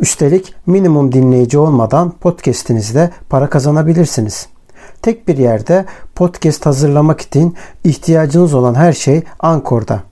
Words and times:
Üstelik 0.00 0.54
minimum 0.66 1.12
dinleyici 1.12 1.58
olmadan 1.58 2.10
podcast'inizde 2.10 3.10
para 3.28 3.50
kazanabilirsiniz. 3.50 4.48
Tek 5.02 5.28
bir 5.28 5.38
yerde 5.38 5.84
podcast 6.14 6.66
hazırlamak 6.66 7.20
için 7.20 7.56
ihtiyacınız 7.84 8.54
olan 8.54 8.74
her 8.74 8.92
şey 8.92 9.22
Ankor'da. 9.40 10.02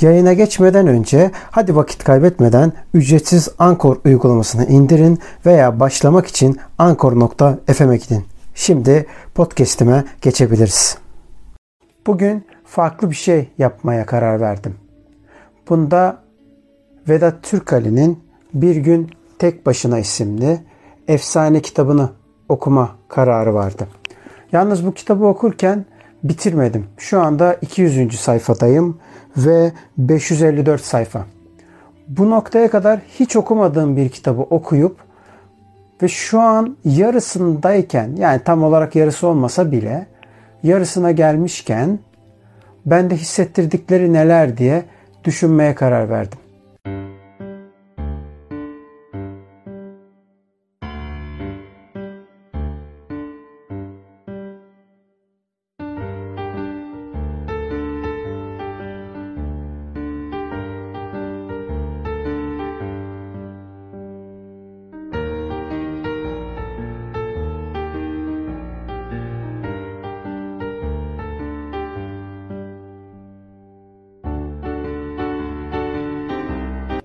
Yayına 0.00 0.32
geçmeden 0.32 0.86
önce 0.86 1.30
hadi 1.50 1.76
vakit 1.76 2.04
kaybetmeden 2.04 2.72
ücretsiz 2.94 3.48
Ankor 3.58 3.96
uygulamasını 4.04 4.66
indirin 4.66 5.18
veya 5.46 5.80
başlamak 5.80 6.26
için 6.26 6.56
ankor.fm'e 6.78 7.96
gidin. 7.96 8.24
Şimdi 8.54 9.06
podcast'ime 9.34 10.04
geçebiliriz. 10.22 10.98
Bugün 12.06 12.46
farklı 12.64 13.10
bir 13.10 13.16
şey 13.16 13.48
yapmaya 13.58 14.06
karar 14.06 14.40
verdim. 14.40 14.74
Bunda 15.68 16.22
Vedat 17.08 17.42
Türkali'nin 17.42 18.27
Bir 18.62 18.76
Gün 18.76 19.10
Tek 19.38 19.66
Başına 19.66 19.98
isimli 19.98 20.60
efsane 21.08 21.60
kitabını 21.60 22.10
okuma 22.48 22.90
kararı 23.08 23.54
vardı. 23.54 23.88
Yalnız 24.52 24.86
bu 24.86 24.94
kitabı 24.94 25.24
okurken 25.26 25.84
bitirmedim. 26.22 26.86
Şu 26.96 27.20
anda 27.20 27.54
200. 27.54 28.20
sayfadayım 28.20 28.98
ve 29.36 29.72
554 29.98 30.80
sayfa. 30.80 31.24
Bu 32.08 32.30
noktaya 32.30 32.70
kadar 32.70 33.00
hiç 33.20 33.36
okumadığım 33.36 33.96
bir 33.96 34.08
kitabı 34.08 34.42
okuyup 34.42 34.96
ve 36.02 36.08
şu 36.08 36.40
an 36.40 36.76
yarısındayken 36.84 38.16
yani 38.16 38.40
tam 38.44 38.62
olarak 38.62 38.96
yarısı 38.96 39.26
olmasa 39.26 39.72
bile 39.72 40.06
yarısına 40.62 41.10
gelmişken 41.10 41.98
bende 42.86 43.16
hissettirdikleri 43.16 44.12
neler 44.12 44.56
diye 44.56 44.84
düşünmeye 45.24 45.74
karar 45.74 46.10
verdim. 46.10 46.38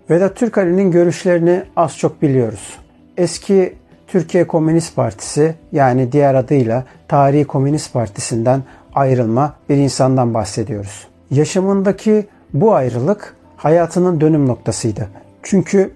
Vedat 0.10 0.36
Türkali'nin 0.36 0.92
görüşlerini 0.92 1.64
az 1.76 1.98
çok 1.98 2.22
biliyoruz. 2.22 2.78
Eski 3.18 3.76
Türkiye 4.08 4.48
Komünist 4.48 4.96
Partisi 4.96 5.56
yani 5.72 6.12
diğer 6.12 6.36
adıyla 6.36 6.84
Tarihi 7.08 7.46
Komünist 7.46 7.94
Partisi'nden 7.94 8.64
ayrılma 8.96 9.54
bir 9.70 9.78
insandan 9.78 10.34
bahsediyoruz. 10.34 11.08
Yaşamındaki 11.32 12.26
bu 12.54 12.74
ayrılık 12.74 13.36
hayatının 13.58 14.22
dönüm 14.22 14.48
noktasıydı. 14.48 15.08
Çünkü 15.44 15.92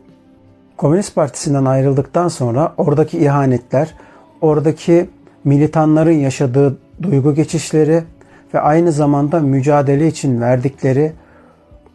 Komünist 0.77 1.15
Partisi'nden 1.15 1.65
ayrıldıktan 1.65 2.27
sonra 2.27 2.73
oradaki 2.77 3.17
ihanetler, 3.17 3.93
oradaki 4.41 5.09
militanların 5.43 6.11
yaşadığı 6.11 6.77
duygu 7.01 7.35
geçişleri 7.35 8.03
ve 8.53 8.59
aynı 8.59 8.91
zamanda 8.91 9.39
mücadele 9.39 10.07
için 10.07 10.41
verdikleri 10.41 11.13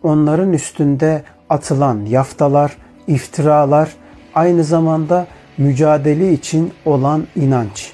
onların 0.03 0.53
üstünde 0.53 1.23
atılan 1.53 2.05
yaftalar, 2.05 2.77
iftiralar, 3.07 3.89
aynı 4.35 4.65
zamanda 4.65 5.27
mücadele 5.59 6.33
için 6.33 6.73
olan 6.85 7.27
inanç. 7.37 7.93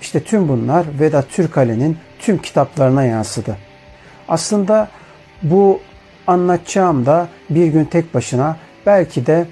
İşte 0.00 0.22
tüm 0.22 0.48
bunlar 0.48 0.86
Vedat 1.00 1.30
Türkali'nin 1.30 1.98
tüm 2.18 2.38
kitaplarına 2.38 3.04
yansıdı. 3.04 3.56
Aslında 4.28 4.88
bu 5.42 5.80
anlatacağım 6.26 7.06
da 7.06 7.28
bir 7.50 7.66
gün 7.66 7.84
tek 7.84 8.14
başına 8.14 8.56
belki 8.86 9.26
de 9.26 9.46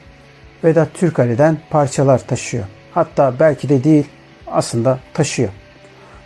Vedat 0.64 0.94
Türkali'den 0.94 1.58
parçalar 1.70 2.18
taşıyor. 2.18 2.64
Hatta 2.92 3.34
belki 3.40 3.68
de 3.68 3.84
değil 3.84 4.06
aslında 4.46 4.98
taşıyor. 5.14 5.50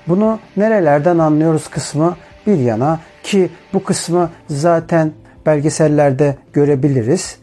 Bunu 0.08 0.38
nerelerden 0.56 1.18
anlıyoruz 1.18 1.68
kısmı 1.68 2.16
bir 2.46 2.58
yana 2.58 3.00
ki 3.22 3.50
bu 3.74 3.84
kısmı 3.84 4.30
zaten 4.48 5.12
belgesellerde 5.46 6.36
görebiliriz. 6.52 7.38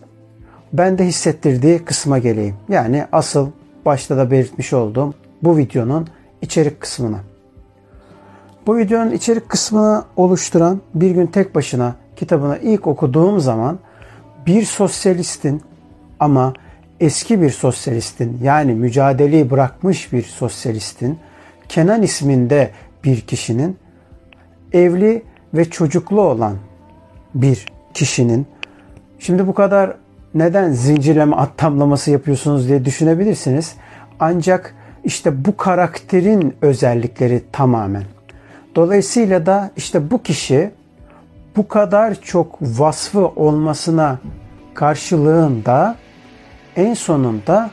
Ben 0.73 0.97
de 0.97 1.05
hissettirdiği 1.05 1.79
kısma 1.79 2.17
geleyim. 2.17 2.55
Yani 2.69 3.05
asıl 3.11 3.49
başta 3.85 4.17
da 4.17 4.31
belirtmiş 4.31 4.73
olduğum 4.73 5.13
bu 5.43 5.57
videonun 5.57 6.07
içerik 6.41 6.81
kısmına. 6.81 7.19
Bu 8.67 8.77
videonun 8.77 9.11
içerik 9.11 9.49
kısmını 9.49 10.03
oluşturan 10.15 10.81
Bir 10.95 11.11
Gün 11.11 11.27
Tek 11.27 11.55
Başına 11.55 11.95
kitabını 12.15 12.59
ilk 12.61 12.87
okuduğum 12.87 13.39
zaman 13.39 13.79
bir 14.45 14.63
sosyalistin 14.63 15.61
ama 16.19 16.53
eski 16.99 17.41
bir 17.41 17.49
sosyalistin 17.49 18.39
yani 18.43 18.73
mücadeleyi 18.73 19.51
bırakmış 19.51 20.13
bir 20.13 20.23
sosyalistin 20.23 21.19
Kenan 21.69 22.01
isminde 22.01 22.71
bir 23.03 23.21
kişinin 23.21 23.77
evli 24.73 25.23
ve 25.53 25.69
çocuklu 25.69 26.21
olan 26.21 26.55
bir 27.35 27.65
kişinin 27.97 28.47
şimdi 29.19 29.47
bu 29.47 29.53
kadar 29.53 29.93
neden 30.33 30.71
zincirleme 30.71 31.35
at 31.35 31.57
tamlaması 31.57 32.11
yapıyorsunuz 32.11 32.67
diye 32.67 32.85
düşünebilirsiniz. 32.85 33.75
Ancak 34.19 34.75
işte 35.03 35.45
bu 35.45 35.57
karakterin 35.57 36.55
özellikleri 36.61 37.43
tamamen. 37.51 38.03
Dolayısıyla 38.75 39.45
da 39.45 39.71
işte 39.77 40.11
bu 40.11 40.23
kişi 40.23 40.71
bu 41.55 41.67
kadar 41.67 42.21
çok 42.21 42.61
vasfı 42.61 43.27
olmasına 43.27 44.19
karşılığında 44.73 45.95
en 46.75 46.93
sonunda 46.93 47.69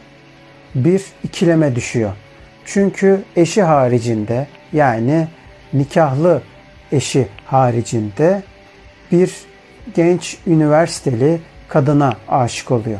bir 0.74 1.04
ikileme 1.24 1.76
düşüyor. 1.76 2.12
Çünkü 2.64 3.22
eşi 3.36 3.62
haricinde 3.62 4.46
yani 4.72 5.28
nikahlı 5.72 6.42
eşi 6.92 7.28
haricinde 7.46 8.42
bir 9.12 9.53
genç 9.94 10.38
üniversiteli 10.46 11.40
kadına 11.68 12.12
aşık 12.28 12.70
oluyor. 12.70 12.98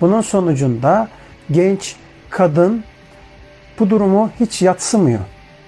Bunun 0.00 0.20
sonucunda 0.20 1.08
genç 1.50 1.96
kadın 2.30 2.84
bu 3.78 3.90
durumu 3.90 4.30
hiç 4.40 4.62
yatsımıyor. 4.62 5.20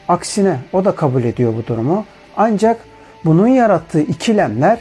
Aksine 0.08 0.56
o 0.72 0.84
da 0.84 0.94
kabul 0.94 1.24
ediyor 1.24 1.54
bu 1.56 1.66
durumu. 1.66 2.04
Ancak 2.36 2.80
bunun 3.24 3.46
yarattığı 3.46 4.00
ikilemler 4.00 4.78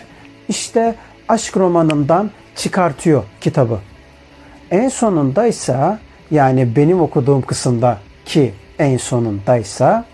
işte 0.50 0.96
aşk 1.28 1.58
romanından 1.58 2.32
çıkartıyor 2.56 3.24
kitabı. 3.42 3.80
En 4.72 4.90
sonundaysa 4.90 6.00
yani 6.32 6.76
benim 6.76 7.02
okuduğum 7.02 7.42
kısımda 7.42 7.98
ki 8.26 8.54
en 8.80 8.98
sonundaysa 8.98 10.06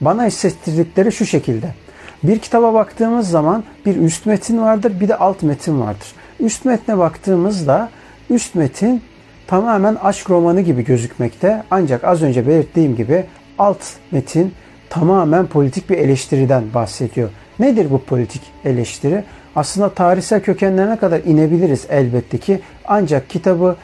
bana 0.00 0.26
hissettirdikleri 0.26 1.12
şu 1.12 1.26
şekilde. 1.26 1.74
Bir 2.22 2.38
kitaba 2.38 2.74
baktığımız 2.74 3.30
zaman 3.30 3.64
bir 3.86 3.96
üst 3.96 4.26
metin 4.26 4.62
vardır, 4.62 5.00
bir 5.00 5.08
de 5.08 5.16
alt 5.16 5.42
metin 5.42 5.80
vardır. 5.80 6.12
Üst 6.40 6.64
metne 6.64 6.98
baktığımızda 6.98 7.88
üst 8.30 8.54
metin 8.54 9.02
tamamen 9.46 9.94
aşk 9.94 10.30
romanı 10.30 10.60
gibi 10.60 10.84
gözükmekte. 10.84 11.62
Ancak 11.70 12.04
az 12.04 12.22
önce 12.22 12.46
belirttiğim 12.46 12.96
gibi 12.96 13.24
alt 13.58 13.78
metin 14.10 14.54
tamamen 14.90 15.46
politik 15.46 15.90
bir 15.90 15.98
eleştiriden 15.98 16.64
bahsediyor. 16.74 17.30
Nedir 17.58 17.90
bu 17.90 18.02
politik 18.02 18.42
eleştiri? 18.64 19.24
Aslında 19.56 19.88
tarihsel 19.88 20.42
kökenlerine 20.42 20.96
kadar 20.96 21.20
inebiliriz 21.20 21.86
elbette 21.88 22.38
ki. 22.38 22.60
Ancak 22.84 23.30
kitabı 23.30 23.76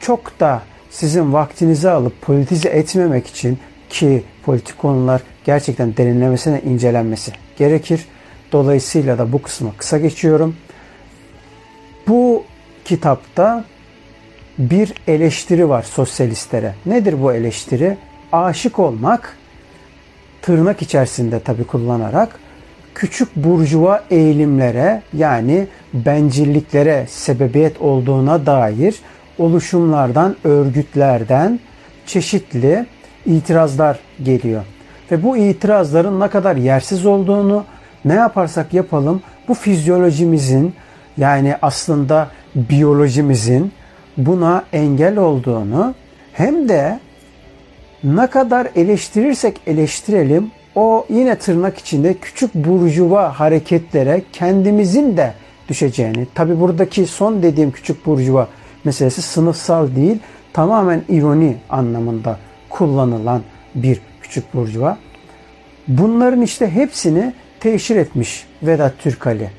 çok 0.00 0.40
da 0.40 0.62
sizin 0.90 1.32
vaktinizi 1.32 1.90
alıp 1.90 2.22
politize 2.22 2.68
etmemek 2.68 3.26
için 3.26 3.58
ki 3.90 4.24
politik 4.44 4.78
konular 4.78 5.22
gerçekten 5.46 5.96
derinlemesine 5.96 6.60
incelenmesi 6.60 7.32
gerekir. 7.58 8.04
Dolayısıyla 8.52 9.18
da 9.18 9.32
bu 9.32 9.42
kısmı 9.42 9.72
kısa 9.76 9.98
geçiyorum. 9.98 10.56
Bu 12.08 12.44
kitapta 12.84 13.64
bir 14.58 14.94
eleştiri 15.08 15.68
var 15.68 15.82
sosyalistlere. 15.82 16.74
Nedir 16.86 17.22
bu 17.22 17.32
eleştiri? 17.32 17.96
aşık 18.32 18.78
olmak 18.78 19.36
tırnak 20.42 20.82
içerisinde 20.82 21.40
tabi 21.40 21.64
kullanarak 21.64 22.40
küçük 22.94 23.36
burjuva 23.36 24.04
eğilimlere 24.10 25.02
yani 25.12 25.66
bencilliklere 25.94 27.06
sebebiyet 27.08 27.80
olduğuna 27.80 28.46
dair 28.46 28.94
oluşumlardan, 29.38 30.36
örgütlerden 30.44 31.60
çeşitli 32.06 32.86
itirazlar 33.26 33.98
geliyor. 34.22 34.75
Ve 35.10 35.22
bu 35.22 35.36
itirazların 35.36 36.20
ne 36.20 36.28
kadar 36.28 36.56
yersiz 36.56 37.06
olduğunu 37.06 37.64
ne 38.04 38.14
yaparsak 38.14 38.74
yapalım 38.74 39.22
bu 39.48 39.54
fizyolojimizin 39.54 40.74
yani 41.18 41.56
aslında 41.62 42.28
biyolojimizin 42.54 43.72
buna 44.16 44.64
engel 44.72 45.16
olduğunu 45.16 45.94
hem 46.32 46.68
de 46.68 47.00
ne 48.04 48.26
kadar 48.26 48.68
eleştirirsek 48.76 49.60
eleştirelim 49.66 50.50
o 50.74 51.06
yine 51.08 51.38
tırnak 51.38 51.78
içinde 51.78 52.14
küçük 52.14 52.54
burjuva 52.54 53.40
hareketlere 53.40 54.22
kendimizin 54.32 55.16
de 55.16 55.32
düşeceğini. 55.68 56.26
Tabi 56.34 56.60
buradaki 56.60 57.06
son 57.06 57.42
dediğim 57.42 57.70
küçük 57.70 58.06
burjuva 58.06 58.48
meselesi 58.84 59.22
sınıfsal 59.22 59.96
değil 59.96 60.18
tamamen 60.52 61.02
ironi 61.08 61.56
anlamında 61.70 62.38
kullanılan 62.68 63.42
bir 63.74 64.00
küçük 64.26 64.54
burjuva. 64.54 64.98
Bunların 65.88 66.42
işte 66.42 66.70
hepsini 66.70 67.32
teşhir 67.60 67.96
etmiş 67.96 68.46
Vedat 68.62 68.98
Türkali. 68.98 69.50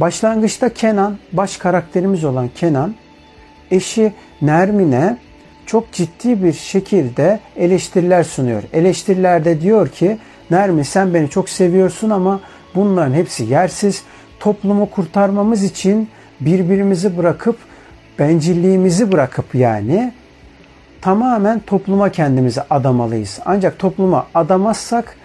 Başlangıçta 0.00 0.68
Kenan, 0.68 1.18
baş 1.32 1.56
karakterimiz 1.56 2.24
olan 2.24 2.50
Kenan, 2.54 2.94
eşi 3.70 4.12
Nermin'e 4.42 5.16
çok 5.66 5.92
ciddi 5.92 6.44
bir 6.44 6.52
şekilde 6.52 7.40
eleştiriler 7.56 8.24
sunuyor. 8.24 8.62
Eleştirilerde 8.72 9.60
diyor 9.60 9.88
ki 9.88 10.18
Nermin 10.50 10.82
sen 10.82 11.14
beni 11.14 11.30
çok 11.30 11.48
seviyorsun 11.48 12.10
ama 12.10 12.40
bunların 12.74 13.14
hepsi 13.14 13.44
yersiz. 13.44 14.02
Toplumu 14.40 14.90
kurtarmamız 14.90 15.62
için 15.62 16.08
birbirimizi 16.40 17.16
bırakıp 17.16 17.56
bencilliğimizi 18.18 19.12
bırakıp 19.12 19.54
yani 19.54 20.12
tamamen 21.00 21.60
topluma 21.66 22.08
kendimizi 22.08 22.62
adamalıyız. 22.70 23.38
Ancak 23.44 23.78
topluma 23.78 24.26
adamazsak 24.34 25.16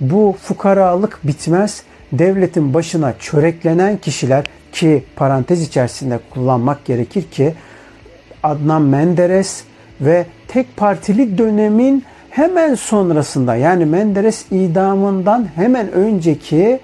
bu 0.00 0.36
fukaralık 0.42 1.18
bitmez. 1.24 1.82
Devletin 2.12 2.74
başına 2.74 3.14
çöreklenen 3.18 3.96
kişiler 3.96 4.44
ki 4.72 5.04
parantez 5.16 5.62
içerisinde 5.62 6.18
kullanmak 6.30 6.84
gerekir 6.84 7.22
ki 7.22 7.54
Adnan 8.42 8.82
Menderes 8.82 9.64
ve 10.00 10.26
tek 10.48 10.76
partili 10.76 11.38
dönemin 11.38 12.04
hemen 12.30 12.74
sonrasında 12.74 13.56
yani 13.56 13.84
Menderes 13.84 14.46
idamından 14.50 15.48
hemen 15.54 15.92
önceki 15.92 16.80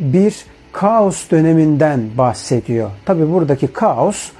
bir 0.00 0.44
kaos 0.72 1.30
döneminden 1.30 2.00
bahsediyor. 2.18 2.90
Tabi 3.06 3.32
buradaki 3.32 3.66
kaos 3.66 4.30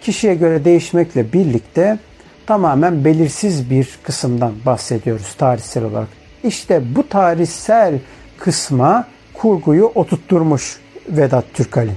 kişiye 0.00 0.34
göre 0.34 0.64
değişmekle 0.64 1.32
birlikte 1.32 1.98
tamamen 2.46 3.04
belirsiz 3.04 3.70
bir 3.70 3.98
kısımdan 4.02 4.52
bahsediyoruz 4.66 5.34
tarihsel 5.34 5.84
olarak. 5.84 6.08
İşte 6.44 6.82
bu 6.96 7.08
tarihsel 7.08 7.98
kısma 8.38 9.06
kurguyu 9.34 9.86
oturtturmuş 9.94 10.80
Vedat 11.08 11.44
Türkali. 11.54 11.92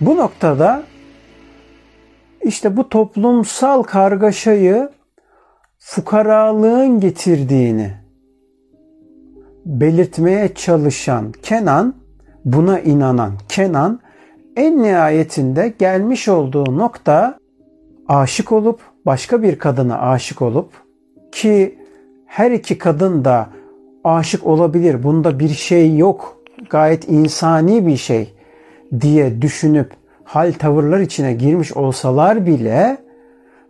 Bu 0.00 0.16
noktada 0.16 0.82
işte 2.44 2.76
bu 2.76 2.88
toplumsal 2.88 3.82
kargaşayı 3.82 4.90
fukaralığın 5.78 7.00
getirdiğini 7.00 7.94
belirtmeye 9.66 10.54
çalışan 10.54 11.32
Kenan, 11.32 11.94
buna 12.44 12.80
inanan 12.80 13.32
Kenan 13.48 14.00
en 14.56 14.82
nihayetinde 14.82 15.74
gelmiş 15.78 16.28
olduğu 16.28 16.78
nokta 16.78 17.38
aşık 18.08 18.52
olup 18.52 18.80
başka 19.06 19.42
bir 19.42 19.58
kadına 19.58 20.00
aşık 20.00 20.42
olup 20.42 20.70
ki 21.32 21.78
her 22.26 22.50
iki 22.50 22.78
kadın 22.78 23.24
da 23.24 23.48
aşık 24.04 24.46
olabilir. 24.46 25.02
Bunda 25.02 25.38
bir 25.38 25.48
şey 25.48 25.96
yok. 25.96 26.36
Gayet 26.70 27.08
insani 27.08 27.86
bir 27.86 27.96
şey 27.96 28.34
diye 29.00 29.42
düşünüp 29.42 29.90
hal 30.24 30.52
tavırlar 30.52 31.00
içine 31.00 31.32
girmiş 31.32 31.72
olsalar 31.72 32.46
bile 32.46 32.96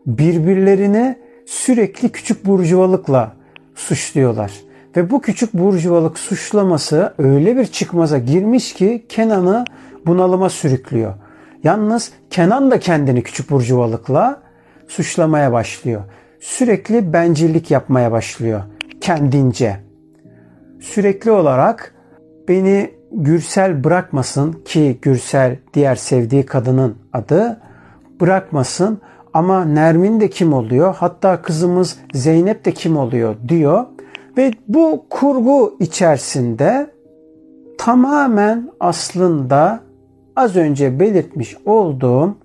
birbirlerini 0.06 1.16
sürekli 1.46 2.08
küçük 2.08 2.46
burjuvalıkla 2.46 3.32
suçluyorlar. 3.74 4.65
Ve 4.96 5.10
bu 5.10 5.20
küçük 5.20 5.54
burjuvalık 5.54 6.18
suçlaması 6.18 7.14
öyle 7.18 7.56
bir 7.56 7.66
çıkmaza 7.66 8.18
girmiş 8.18 8.74
ki 8.74 9.06
Kenan'ı 9.08 9.64
bunalıma 10.06 10.50
sürüklüyor. 10.50 11.14
Yalnız 11.64 12.12
Kenan 12.30 12.70
da 12.70 12.78
kendini 12.78 13.22
küçük 13.22 13.50
burjuvalıkla 13.50 14.42
suçlamaya 14.88 15.52
başlıyor. 15.52 16.02
Sürekli 16.40 17.12
bencillik 17.12 17.70
yapmaya 17.70 18.12
başlıyor 18.12 18.62
kendince. 19.00 19.76
Sürekli 20.80 21.30
olarak 21.30 21.94
beni 22.48 22.96
Gürsel 23.12 23.84
bırakmasın 23.84 24.52
ki 24.52 24.98
Gürsel 25.02 25.56
diğer 25.74 25.96
sevdiği 25.96 26.46
kadının 26.46 26.96
adı 27.12 27.60
bırakmasın 28.20 29.00
ama 29.34 29.64
Nermin 29.64 30.20
de 30.20 30.30
kim 30.30 30.52
oluyor? 30.52 30.94
Hatta 30.98 31.42
kızımız 31.42 31.98
Zeynep 32.12 32.64
de 32.64 32.72
kim 32.72 32.96
oluyor 32.96 33.36
diyor. 33.48 33.86
Ve 34.36 34.52
bu 34.68 35.04
kurgu 35.10 35.76
içerisinde 35.80 36.90
tamamen 37.78 38.70
aslında 38.80 39.80
az 40.36 40.56
önce 40.56 41.00
belirtmiş 41.00 41.56
olduğum 41.66 42.36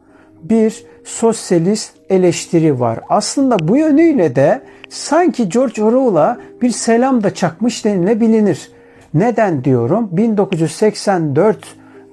bir 0.43 0.85
sosyalist 1.03 1.93
eleştiri 2.09 2.79
var. 2.79 2.99
Aslında 3.09 3.67
bu 3.67 3.77
yönüyle 3.77 4.35
de 4.35 4.61
sanki 4.89 5.49
George 5.49 5.83
Orwell'a 5.83 6.37
bir 6.61 6.69
selam 6.69 7.23
da 7.23 7.33
çakmış 7.33 7.85
denilebilir. 7.85 8.71
Neden 9.13 9.63
diyorum? 9.63 10.09
1984 10.11 11.57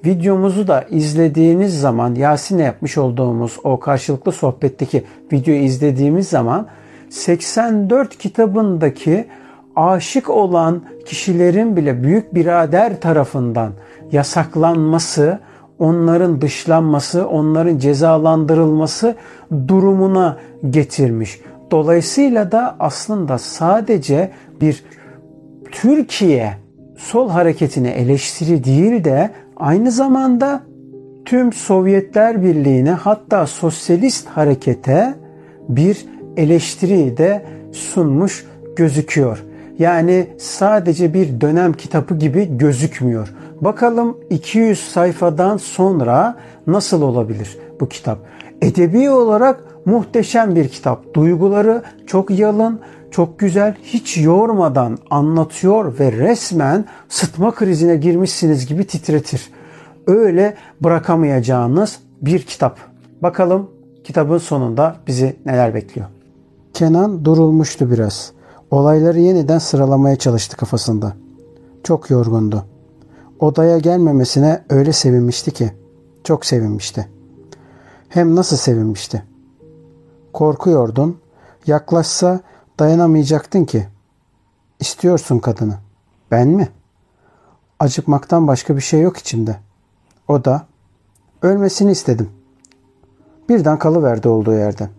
videomuzu 0.05 0.67
da 0.67 0.85
izlediğiniz 0.89 1.79
zaman 1.79 2.15
Yasin'le 2.15 2.59
yapmış 2.59 2.97
olduğumuz 2.97 3.57
o 3.63 3.79
karşılıklı 3.79 4.31
sohbetteki 4.31 5.03
videoyu 5.33 5.61
izlediğimiz 5.61 6.27
zaman 6.27 6.67
84 7.09 8.17
kitabındaki 8.17 9.25
aşık 9.79 10.29
olan 10.29 10.81
kişilerin 11.05 11.75
bile 11.75 12.03
büyük 12.03 12.35
birader 12.35 13.01
tarafından 13.01 13.71
yasaklanması, 14.11 15.39
onların 15.79 16.41
dışlanması, 16.41 17.27
onların 17.27 17.77
cezalandırılması 17.77 19.15
durumuna 19.67 20.37
getirmiş. 20.69 21.41
Dolayısıyla 21.71 22.51
da 22.51 22.75
aslında 22.79 23.37
sadece 23.37 24.31
bir 24.61 24.83
Türkiye 25.71 26.53
sol 26.97 27.29
hareketine 27.29 27.89
eleştiri 27.89 28.63
değil 28.63 29.03
de 29.03 29.29
aynı 29.57 29.91
zamanda 29.91 30.61
tüm 31.25 31.53
Sovyetler 31.53 32.43
Birliği'ne 32.43 32.91
hatta 32.91 33.47
sosyalist 33.47 34.27
harekete 34.27 35.13
bir 35.69 36.05
eleştiri 36.37 37.17
de 37.17 37.45
sunmuş 37.71 38.45
gözüküyor. 38.75 39.43
Yani 39.79 40.27
sadece 40.37 41.13
bir 41.13 41.41
dönem 41.41 41.73
kitabı 41.73 42.15
gibi 42.17 42.57
gözükmüyor. 42.57 43.33
Bakalım 43.61 44.17
200 44.29 44.79
sayfadan 44.79 45.57
sonra 45.57 46.37
nasıl 46.67 47.01
olabilir 47.01 47.57
bu 47.79 47.89
kitap? 47.89 48.19
Edebi 48.61 49.09
olarak 49.09 49.63
muhteşem 49.85 50.55
bir 50.55 50.69
kitap. 50.69 51.13
Duyguları 51.13 51.83
çok 52.07 52.39
yalın, 52.39 52.79
çok 53.11 53.39
güzel, 53.39 53.75
hiç 53.83 54.17
yormadan 54.17 54.97
anlatıyor 55.09 55.99
ve 55.99 56.11
resmen 56.11 56.85
sıtma 57.09 57.51
krizine 57.51 57.95
girmişsiniz 57.95 58.65
gibi 58.65 58.87
titretir. 58.87 59.51
Öyle 60.07 60.55
bırakamayacağınız 60.81 61.99
bir 62.21 62.41
kitap. 62.41 62.77
Bakalım 63.21 63.71
kitabın 64.03 64.37
sonunda 64.37 64.95
bizi 65.07 65.35
neler 65.45 65.73
bekliyor. 65.73 66.07
Kenan 66.73 67.25
durulmuştu 67.25 67.91
biraz. 67.91 68.38
Olayları 68.71 69.19
yeniden 69.19 69.59
sıralamaya 69.59 70.15
çalıştı 70.15 70.57
kafasında. 70.57 71.13
Çok 71.83 72.09
yorgundu. 72.09 72.65
Odaya 73.39 73.77
gelmemesine 73.77 74.63
öyle 74.69 74.93
sevinmişti 74.93 75.51
ki. 75.51 75.71
Çok 76.23 76.45
sevinmişti. 76.45 77.09
Hem 78.09 78.35
nasıl 78.35 78.57
sevinmişti. 78.57 79.23
Korkuyordun. 80.33 81.17
Yaklaşsa 81.67 82.39
dayanamayacaktın 82.79 83.65
ki. 83.65 83.87
İstiyorsun 84.79 85.39
kadını. 85.39 85.77
Ben 86.31 86.47
mi? 86.47 86.69
Acıkmaktan 87.79 88.47
başka 88.47 88.75
bir 88.75 88.81
şey 88.81 89.01
yok 89.01 89.17
içimde. 89.17 89.55
O 90.27 90.45
da 90.45 90.65
ölmesini 91.41 91.91
istedim. 91.91 92.29
Birden 93.49 93.79
kalıverdi 93.79 94.27
olduğu 94.27 94.53
yerde. 94.53 94.89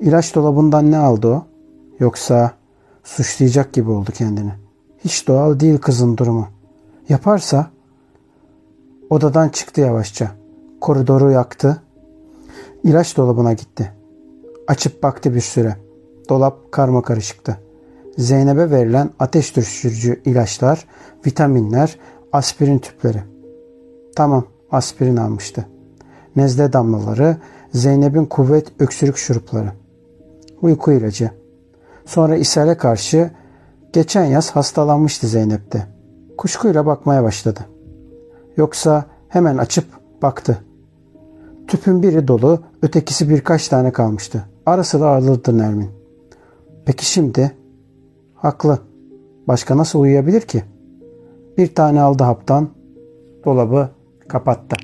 İlaç 0.00 0.34
dolabından 0.34 0.90
ne 0.90 0.98
aldı 0.98 1.28
o? 1.28 1.44
Yoksa 2.00 2.52
suçlayacak 3.06 3.72
gibi 3.72 3.90
oldu 3.90 4.10
kendini. 4.12 4.52
Hiç 5.04 5.28
doğal 5.28 5.60
değil 5.60 5.78
kızın 5.78 6.16
durumu. 6.16 6.48
Yaparsa 7.08 7.70
odadan 9.10 9.48
çıktı 9.48 9.80
yavaşça. 9.80 10.30
Koridoru 10.80 11.30
yaktı. 11.30 11.82
İlaç 12.84 13.16
dolabına 13.16 13.52
gitti. 13.52 13.92
Açıp 14.66 15.02
baktı 15.02 15.34
bir 15.34 15.40
süre. 15.40 15.76
Dolap 16.28 16.72
karma 16.72 17.02
karışıktı. 17.02 17.58
Zeynep'e 18.18 18.70
verilen 18.70 19.10
ateş 19.18 19.56
düşürücü 19.56 20.22
ilaçlar, 20.24 20.86
vitaminler, 21.26 21.98
aspirin 22.32 22.78
tüpleri. 22.78 23.22
Tamam, 24.16 24.44
aspirin 24.70 25.16
almıştı. 25.16 25.66
Nezle 26.36 26.72
damlaları, 26.72 27.36
Zeynep'in 27.72 28.24
kuvvet 28.24 28.72
öksürük 28.78 29.16
şurupları. 29.16 29.72
Uyku 30.62 30.92
ilacı. 30.92 31.30
Sonra 32.06 32.36
ishale 32.36 32.76
karşı 32.76 33.30
geçen 33.92 34.24
yaz 34.24 34.50
hastalanmıştı 34.50 35.26
Zeynep'te. 35.26 35.86
Kuşkuyla 36.38 36.86
bakmaya 36.86 37.22
başladı. 37.22 37.60
Yoksa 38.56 39.04
hemen 39.28 39.58
açıp 39.58 39.84
baktı. 40.22 40.58
Tüpün 41.68 42.02
biri 42.02 42.28
dolu, 42.28 42.60
ötekisi 42.82 43.30
birkaç 43.30 43.68
tane 43.68 43.92
kalmıştı. 43.92 44.44
Arası 44.66 45.00
da 45.00 45.08
ağırlıdır 45.08 45.58
Nermin. 45.58 45.90
Peki 46.84 47.06
şimdi? 47.06 47.52
Haklı. 48.34 48.78
Başka 49.48 49.76
nasıl 49.76 50.00
uyuyabilir 50.00 50.40
ki? 50.40 50.62
Bir 51.58 51.74
tane 51.74 52.00
aldı 52.00 52.22
haptan, 52.24 52.68
dolabı 53.44 53.88
kapattı. 54.28 54.76